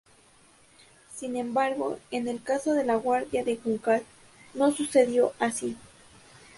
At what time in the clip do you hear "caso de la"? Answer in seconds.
2.41-2.95